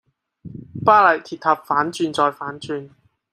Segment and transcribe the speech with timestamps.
[0.83, 2.89] 巴黎鐵塔反轉再反轉